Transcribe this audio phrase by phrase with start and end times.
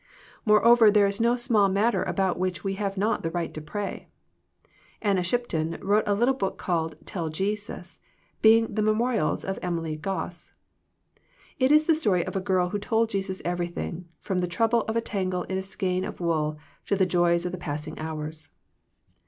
[0.47, 4.07] Moreover there is no small matter about which we have not the right to pray.
[4.99, 7.99] Anna Shipton wrote a little book called Tell Jesus,
[8.41, 10.53] being the memorials of Emily Goss.
[11.59, 14.95] It is the story of a girl who told Jesus everything, from the trouble of
[14.95, 16.57] a tangle in a skein of wool
[16.87, 18.49] to the joys of the passing hours.